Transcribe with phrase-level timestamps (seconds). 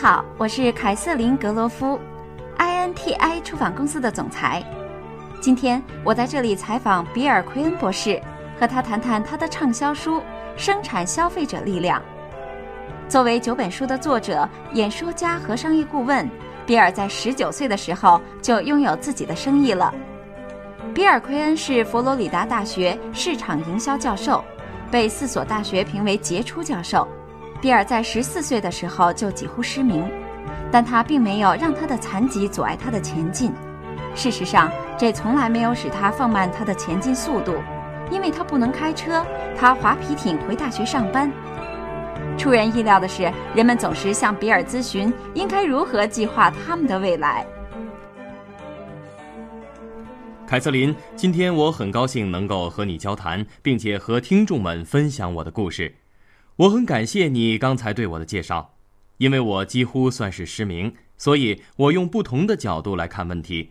[0.00, 2.00] 好，我是凯瑟琳·格罗夫
[2.56, 4.64] ，INTI 出版公司的总裁。
[5.42, 8.18] 今天我在这里采访比尔·奎恩博士，
[8.58, 10.16] 和他谈谈他的畅销书
[10.56, 12.00] 《生产消费者力量》。
[13.10, 16.26] 作为九本书的作者、演说家和商业顾问，
[16.64, 19.94] 比尔在十九岁的时候就拥有自己的生意了。
[20.94, 24.42] 比尔·奎恩是佛罗里达大学市场营销教授，
[24.90, 27.06] 被四所大学评为杰出教授。
[27.60, 30.10] 比尔在十四岁的时候就几乎失明，
[30.72, 33.52] 但他并没有让他的残疾阻碍他的前进。
[34.14, 37.54] 事实上，这从来没有使他放慢他的前进速度，
[38.10, 39.24] 因为他不能开车，
[39.56, 41.30] 他划皮艇回大学上班。
[42.38, 47.46] 出人意料的是，人们总是向比尔咨询应该如何计划他们的未来。
[50.46, 55.94] 凯瑟琳，今天我很高兴能够和你交谈，并且和听众们分享我的故事。
[56.60, 58.74] 我很感谢你刚才对我的介绍，
[59.16, 63.70] 因为我几乎算是失明，所以我用不同的角度来看问题。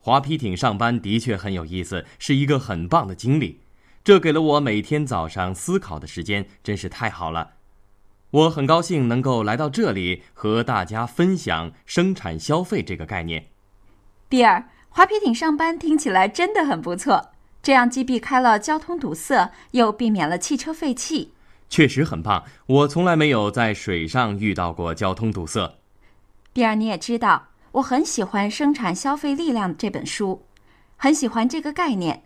[0.00, 3.60] 划皮艇上班的确很有意思，是一个很棒的经历，
[4.02, 7.50] 这给了我每天早上思考的时间，真是太好了。
[8.30, 13.48] 我很高兴能够来到这里和大家分享生产消费这个概念。
[14.30, 21.34] 比尔，划皮艇上班听起来真的很不错，这样既避开了交通堵塞，又避免了汽车废气。
[21.72, 25.78] 确实很棒，我从来没有在水上遇到过交通堵塞。
[26.52, 30.44] 比尔，你也知道，我很喜欢《生产消费力量》这本书，
[30.98, 32.24] 很喜欢这个概念。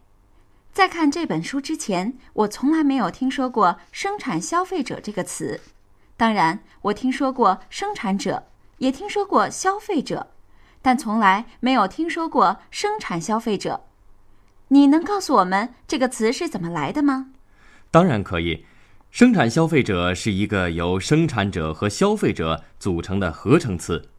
[0.73, 5.61] 在看这本书之前，我从来没有听说过“生产消费者”这个词。
[6.17, 10.33] 当然，我听说过生产者，也听说过消费者，
[10.83, 13.85] 但从来没有听说过生产消费者。
[14.69, 17.29] 你能告诉我们这个词是怎么来的吗？
[17.93, 18.67] 当然可以。
[19.11, 24.11] 生产消费者是一个由生产者和消费者组成的合成词。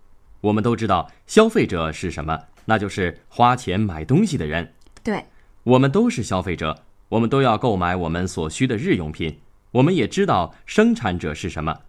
[0.41, 2.39] 我们都知道，消费者是什么？
[2.65, 4.73] 那就是花钱买东西的人。
[5.03, 5.25] 对，
[5.63, 9.39] 我们都是消费者，我们都要购买我们所需的日用品。
[9.71, 11.81] 我们也知道，生产者是什么？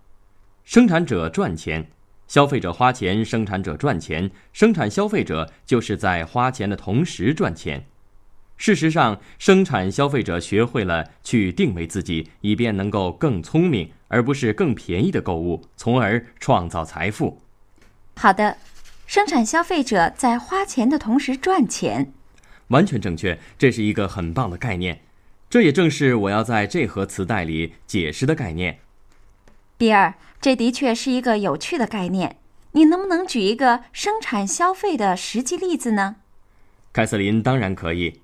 [0.64, 1.90] 生产者赚钱，
[2.26, 7.86] 消费者花钱，生产者赚钱，生产消费者就是在花钱的同时赚钱。
[8.58, 17.40] 事实上，生产消费者学会了去定位自己，以便能够更聪明，而不是更便宜的购物，从而创造财富。
[18.16, 18.58] 好的，
[19.06, 22.12] 生产消费者在花钱的同时赚钱，
[22.68, 23.38] 完全正确。
[23.56, 25.02] 这是一个很棒的概念，
[25.48, 28.80] 这也正是我要在这盒磁带里解释的概念。
[29.76, 32.38] 比尔，这的确是一个有趣的概念。
[32.72, 36.16] 你能不能举一个生产消费的实际例子呢？
[36.92, 38.20] 凯瑟琳，当然可以。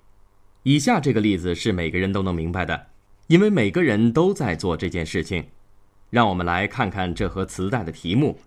[0.65, 2.87] 以下这个例子是每个人都能明白的，
[3.27, 5.45] 因为每个人都在做这件事情。
[6.09, 8.39] 让我们来看看这盒磁带的题目：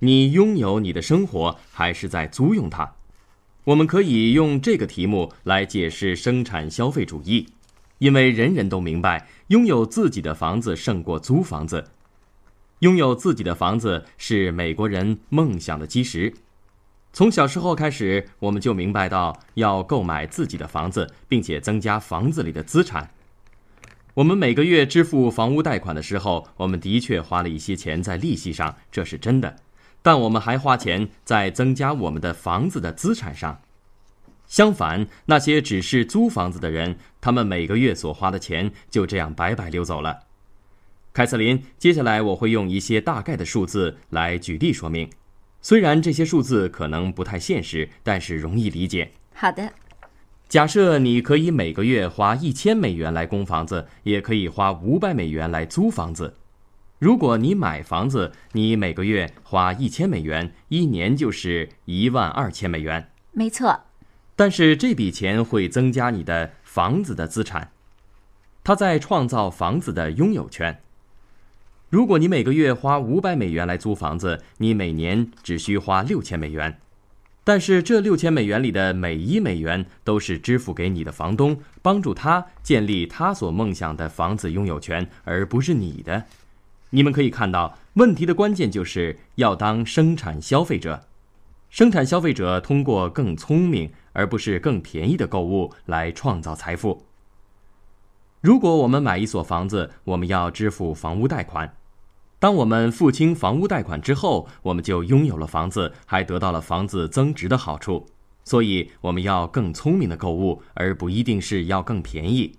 [0.00, 2.90] 你拥有你的生活，还是在租用它？
[3.64, 7.48] 我们可以用这个题目来解释生产消费主义，
[7.96, 11.92] 因为人人都明白，拥有自己的房子胜过租房子。
[12.80, 16.34] 拥有自己的房子是美国人梦想的基石。
[17.14, 23.08] 从小时候开始，我们就明白到要购买自己的房子，并且增加房子里的资产。
[24.14, 29.54] 我们每个月支付房屋贷款的时候，我们的确花了一些钱在利息上，这是真的。
[30.02, 33.60] 但我们还花钱在增加我们的房子的资产上。
[34.48, 40.18] 相反，那些只是租房子的人，他们每个月所花的钱就这样白白溜走了。
[41.12, 45.08] 凯瑟琳，接下来我会用一些大概的数字来举例说明。
[45.64, 49.12] 虽然这些数字可能不太现实，但是容易理解。
[49.32, 49.72] 好的，
[50.46, 56.34] 假设你可以每个月花一千美元来供房子，也可以花五百美元来租房子。
[56.98, 63.08] 如果你买房子，你每个月花一千美元，一年就是一万二千美元。
[63.32, 63.80] 没错。
[64.36, 67.70] 但是这笔钱会增加你的房子的资产，
[68.62, 70.82] 它在创造房子的拥有权。
[71.90, 76.78] 如果你每个月花五百美元来租房子，你每年只需花六千美元。
[77.44, 86.24] 但是这六千美元里的每一美元都是支付给你的房东，帮助他建立他所梦想的房子拥有权，而不是你的。
[86.90, 91.04] 你们可以看到，问题的关键就是要当生产消费者。
[91.68, 97.04] 生产消费者通过更聪明而不是更便宜的购物来创造财富。
[98.44, 101.78] 如果我们买一所房子，我们要支付房屋贷款。
[102.38, 108.06] 当我们付清房屋贷款之后，我们就拥有了房子，还得到了房子增值的好处。
[108.44, 112.58] 所以，我们要更聪明的购物，而不一定是要更便宜。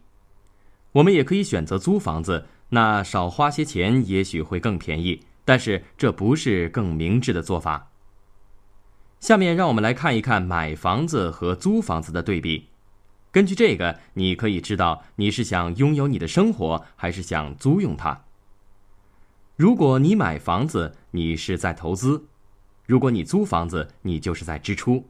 [0.93, 5.21] 我们也可以选择租房子，那少花些钱，也许会更便宜。
[5.45, 7.91] 但是这不是更明智的做法。
[9.19, 12.69] 下面让我们来看一看买房子和租房子的对比。
[13.35, 18.23] 根据这个，你可以知道你是想拥有你的生活，还是想租用它。
[19.57, 22.27] 如果你买房子，你是在投资；
[22.85, 25.09] 如果你租房子，你就是在支出。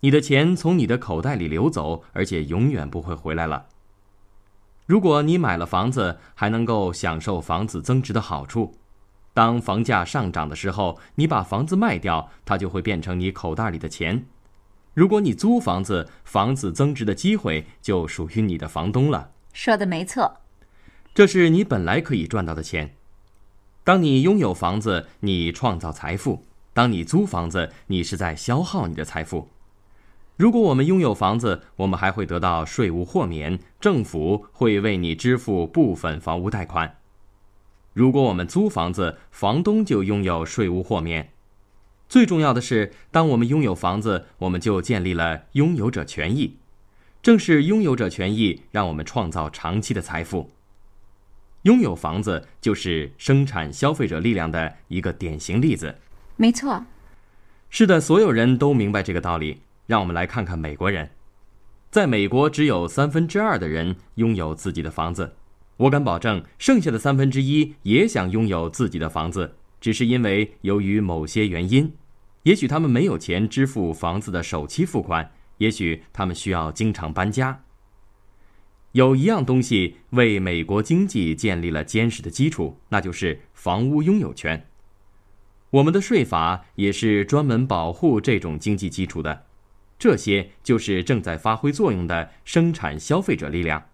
[0.00, 3.64] 你的钱从你的口袋里流走，而且永远不会回来了。
[4.84, 8.74] 如果你买了房子，还能够享受房子增值的好处。
[9.32, 14.26] 当房价上涨的时候，你把房子卖掉，它就会变成你口袋里的钱。
[14.96, 19.30] 如果你租房子，房子增值的机会就属于你的房东了。
[19.52, 20.38] 说的没错，
[21.14, 22.94] 这是你本来可以赚到的钱。
[23.84, 29.50] 当你拥有房子，你创造财富；当你租房子，你是在消耗你的财富。
[30.38, 36.96] 如果我们拥有房子，我们还会得到税务豁免，政府会为你支付部分房屋贷款。
[37.92, 41.28] 如果我们租房子，房东就拥有税务豁免。
[42.08, 46.56] 最重要的是，当我们拥有房子，我们就建立了拥有者权益。
[47.20, 50.50] 正是拥有者权益，让我们创造长期的财富。
[51.62, 55.96] 拥有房子就是生产消费者力量的一个典型例子。
[56.36, 56.84] 没错，
[57.68, 59.62] 是的，所有人都明白这个道理。
[59.86, 61.10] 让我们来看看美国人，
[61.90, 65.34] 在美国只有三分之二的人拥有自己的房子。
[65.76, 69.56] 我敢保证，剩下的三分之一也想拥有自己的房子。
[69.86, 71.94] 只是因为由于某些原因，
[72.42, 77.62] 也许他们没有钱支付房子的首期付款，也许他们需要经常搬家。
[78.90, 84.66] 有一样东西为美国经济建立了坚实的基础，那就是房屋拥有权。
[85.70, 89.44] 我们的税法也是专门保护这种经济基础的。
[90.00, 93.84] 这些就是正在发挥作用的生产消费者力量。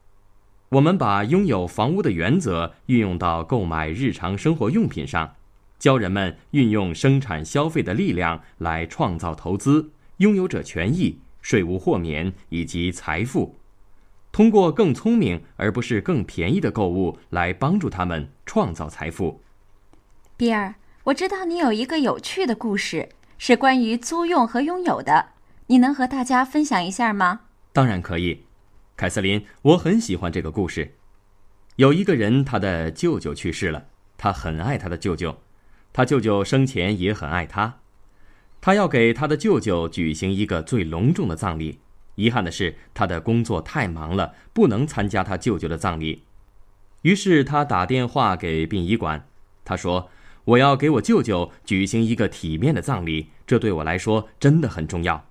[0.70, 5.34] 我们把拥有房屋的原则运用到购买日常生活用品上。
[5.82, 13.56] 教人们运用生产消费的力量来创造投资、拥有者权益、税务豁免以及财富，
[14.31, 19.43] 通过更聪明而不是更便宜的购物来帮助他们创造财富。
[20.37, 25.31] 比尔，我知道你有一个有趣的故事，是关于租用和拥有的，
[25.67, 27.40] 你能和大家分享一下吗？
[27.73, 28.44] 当然可以，
[28.96, 30.94] 凯瑟琳，我很喜欢这个故事。
[31.75, 35.41] 有一个人，他的舅舅去世了，他很爱他的舅舅。
[35.92, 37.80] 他舅舅生前也很爱他，
[38.60, 41.80] 他要给他的舅舅举行一个最隆重的葬礼。
[42.14, 46.24] 遗憾的是，他的工作太忙了，不能参加他舅舅的葬礼。
[47.02, 49.26] 于是他打电话给殡仪馆，
[49.64, 50.10] 他说
[50.44, 55.26] ：“我要给我舅舅举行一个体面的葬礼，这对我来说真的很重要。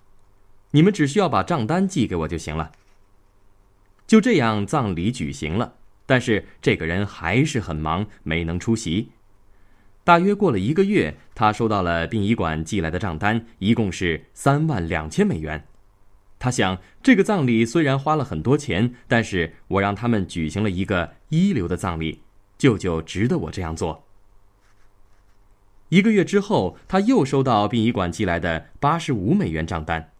[0.71, 2.71] 你们只需要把账单寄给我就行了。”
[4.07, 5.75] 就这样，葬礼举行了，
[6.05, 9.11] 但是这个人还是很忙，没能出席。
[10.03, 15.65] 大约过了一个月，他收到了殡仪馆寄来的账单，一共是三万两千美元。
[16.39, 22.23] 他想，这个葬礼虽然花了很多钱，但是我让他们举行了一个一流的葬礼，
[22.57, 24.07] 舅舅值得我这样做。
[25.89, 30.11] 一个月之后，他又收到殡仪馆寄来的八十五美元账单，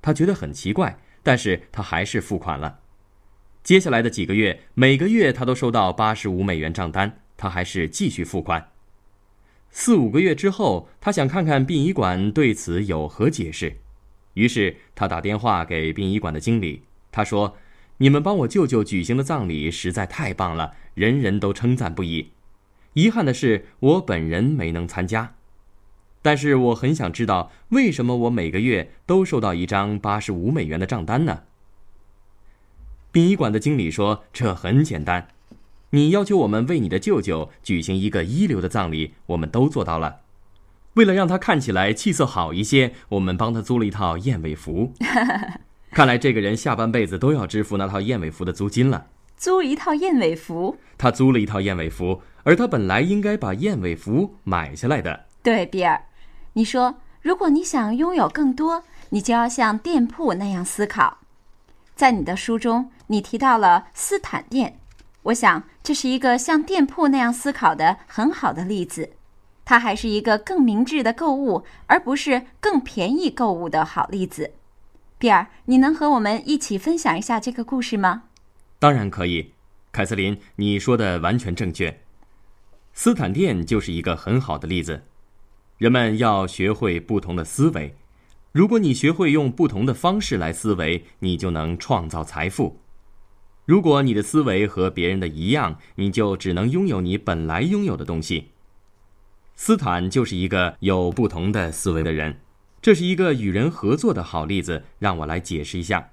[0.00, 2.78] 他觉得很奇怪，但是他还是付款了。
[3.62, 8.68] 接下来的几个月，每个月他都收到八十五美元账单，他还是继续付款。
[9.78, 13.76] 四五个月之后，他想看看殡仪馆对此有何解释，
[14.32, 16.84] 于是他打电话给殡仪馆的经理。
[17.12, 17.58] 他说
[17.98, 22.30] ：“你们帮我舅舅举行的葬礼实在太棒了，人人都称赞不已。
[22.94, 25.34] 遗憾的是，我本人没能参加。
[26.22, 31.42] 但是我很想知道，为什么我每个月都收到一张八十五美元的账单呢？”
[33.12, 35.28] 殡仪馆的经理说：“这很简单。”
[35.96, 40.16] 你要求我们为你的舅舅举行一个一流的葬礼，我们都做到了。
[40.92, 44.92] 为了让他看起来气色好一些，我们帮他租了一套燕尾服。
[45.92, 49.06] 看来这个人下半辈子都要支付那套燕尾服的租金了。
[49.38, 50.76] 租一套燕尾服？
[50.98, 55.24] 他租了一套燕尾服，而他本来应该把燕尾服买下来的。
[55.42, 56.02] 对，比尔，
[56.52, 61.20] 你说，如果你想拥有更多，你就要像店铺那样思考。
[61.94, 64.78] 在你的书中，你提到了斯坦店。
[65.26, 69.10] 我想这是一个像店铺那样思考的很好的例子，
[69.64, 74.52] 它还是一个更明智的购物，而不是更便宜购物的好例子。
[75.18, 78.24] 比尔，你能和我们一起分享一下这个故事吗？
[78.78, 79.52] 当然可以，
[79.90, 82.00] 凯瑟琳，你说的完全正确。
[82.92, 85.02] 斯坦店就是一个很好的例子。
[85.78, 87.96] 人们要学会不同的思维，
[88.52, 92.78] 如果你学会用不同的方式来思维，你就能创造财富。
[93.66, 98.52] 如果你的思维和别人的一样，你就只能拥有你本来拥有的东西。
[99.56, 102.38] 斯坦就是一个有不同的思维的人，
[102.80, 104.84] 这是一个与人合作的好例子。
[105.00, 106.10] 让我来解释一下。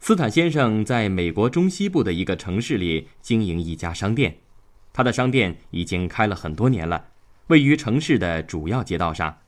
[0.00, 4.38] 斯坦先生在美国中西部的一个城市里经营一家商店，
[4.94, 7.08] 他的商店已经开了很多年了，
[7.48, 9.38] 位于城市的主要街道上。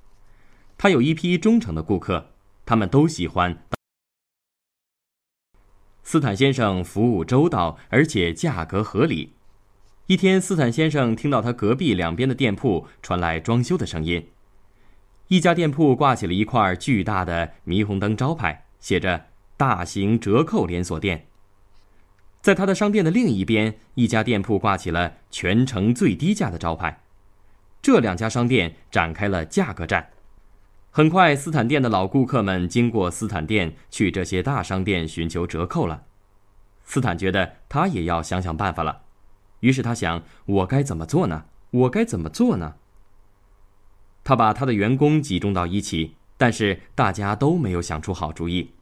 [0.76, 2.33] 他有一批忠诚的顾客，
[2.67, 3.62] 他们都喜欢。
[6.02, 9.35] 斯坦先生服务周到，而且价格合理。
[10.07, 14.28] 一天，斯坦先生听到他隔壁两边的店铺传来装修的声音。
[15.28, 19.26] 一家店铺挂起了一块巨大的霓虹灯招牌，写着
[19.57, 21.26] “大型折扣连锁店”。
[22.42, 27.02] 在他的商店的另一边，一家店铺挂起了“全城最低价”的招牌。
[27.80, 30.09] 这两家商店展开了价格战。
[30.92, 36.02] 很快，斯坦店的老顾客们经过斯坦店，去这些大商店寻求折扣了。
[36.85, 39.02] 斯坦觉得他也要想想办法了，
[39.61, 41.44] 于是他想：我该怎么做呢？
[41.70, 42.75] 我该怎么做呢？
[44.25, 48.73] 他把他的员工集中到一起，但是大家都没有想出好主意。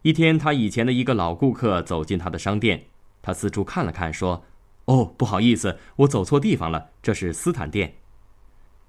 [0.00, 2.86] 一天，他以前的一个老顾客走进他的商店，
[3.20, 4.44] 他四处看了看，说
[4.86, 7.96] ：“哦，不好意思，我走错地方了，这是斯坦店。”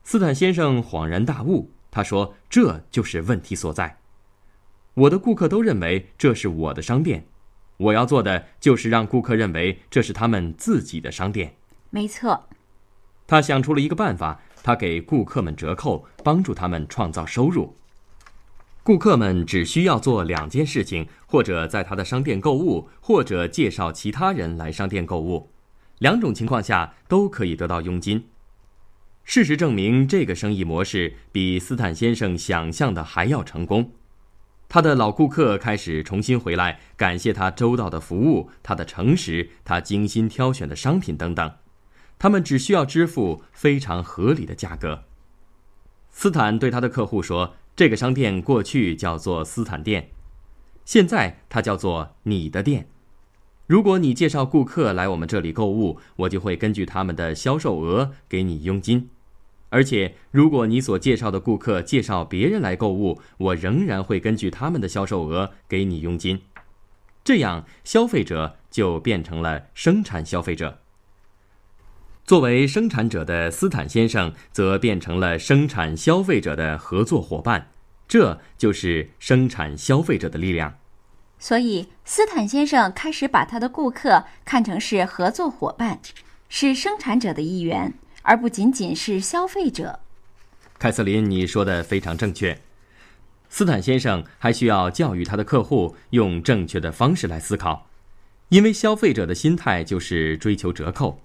[0.06, 1.72] 斯坦先生恍然大悟。
[1.92, 3.98] 他说：“这就是问题所在。
[4.94, 7.26] 我的顾客都认为这是我的商店，
[7.78, 11.56] 我要做的就是让顾客认为这是他们自己的商店。”
[11.90, 12.48] 没错。
[13.26, 17.76] 他想出了一个办法，他给顾客们折扣，帮助他们创造收入。
[18.82, 25.50] 顾客们只需要做两件事情：或者在他的商店购物，或者介绍其他人来商店购物。
[26.00, 28.26] 两种情况下都可以得到佣金。
[29.24, 33.92] 事实证明，这个生意模式比斯坦先生想象的还要成功。
[34.68, 41.52] 他的老顾客开始重新回来，感谢他周到的服务、他的诚实、他精心挑选的商品等等。
[42.18, 45.06] 他们只需要支付非常合理的价格。
[46.12, 50.10] 斯坦对他的客户说：“这个商店过去叫做斯坦店，
[50.86, 52.90] 现在它叫做你的店。
[53.70, 59.12] 如果你介绍顾客来我们这里购物，我就会根据他们的销售额给你佣金。”
[59.70, 66.42] 而且，如果你所介绍的顾客介绍别人来购物，我仍然会根据他们的销售额给你佣金。
[67.24, 70.80] 这样，消费者就变成了生产消费者。
[72.26, 77.68] 作为生产者的斯坦先生，则变成了生产消费者的合作伙伴。
[78.08, 80.80] 这就是生产消费者的力量。
[81.40, 86.00] 所以，斯坦先生开始把他的顾客看成是合作伙伴，
[86.50, 87.94] 是生产者的一员。
[88.24, 90.02] 而不仅仅是消费者，
[90.78, 92.60] 凯瑟琳，你说的非常正确。
[93.50, 97.88] 斯坦先生还需要教育他的客户用正确的方式来思考，
[98.50, 101.22] 因为消费者的心态就是追求折扣。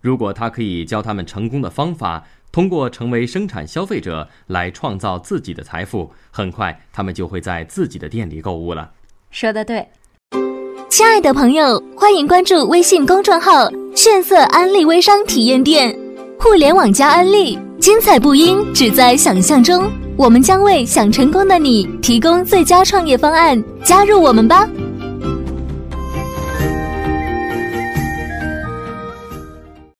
[0.00, 8.92] 如果他可以教他们成功的方法，通过成为生产消费者来创造自己的财富，很快他们就会在自己的店里购物了。
[9.38, 9.86] 说的对，
[10.88, 15.94] 亲爱的朋友，欢迎关注微信公众号“炫色安利微商体验店”。
[16.40, 19.92] 互联网加安利，精彩不应只在想象中。
[20.16, 24.66] 我们将为想成功的你提供最佳创业方案，加入我们吧。